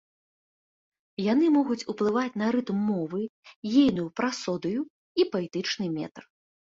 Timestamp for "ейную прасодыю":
3.81-4.81